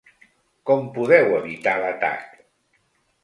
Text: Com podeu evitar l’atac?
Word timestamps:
Com 0.69 0.87
podeu 0.95 1.35
evitar 1.39 1.75
l’atac? 1.83 2.23